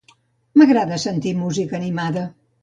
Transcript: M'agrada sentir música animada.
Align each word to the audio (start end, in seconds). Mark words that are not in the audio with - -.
M'agrada 0.61 0.97
sentir 1.03 1.35
música 1.43 1.79
animada. 1.81 2.25